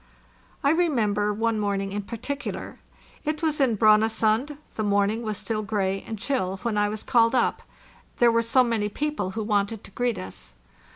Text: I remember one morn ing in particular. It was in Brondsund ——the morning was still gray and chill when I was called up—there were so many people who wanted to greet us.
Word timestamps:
I 0.63 0.71
remember 0.71 1.31
one 1.31 1.59
morn 1.59 1.79
ing 1.79 1.91
in 1.91 2.01
particular. 2.01 2.79
It 3.23 3.43
was 3.43 3.61
in 3.61 3.75
Brondsund 3.77 4.57
——the 4.73 4.83
morning 4.83 5.21
was 5.21 5.37
still 5.37 5.61
gray 5.61 6.01
and 6.01 6.17
chill 6.17 6.57
when 6.63 6.75
I 6.75 6.89
was 6.89 7.03
called 7.03 7.35
up—there 7.35 8.31
were 8.31 8.41
so 8.41 8.63
many 8.63 8.89
people 8.89 9.33
who 9.37 9.43
wanted 9.43 9.83
to 9.83 9.91
greet 9.91 10.17
us. 10.17 10.55